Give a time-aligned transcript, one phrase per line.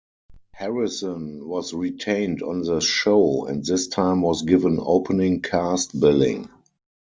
[0.55, 6.49] Harrison was retained on the show and this time was given opening cast billing.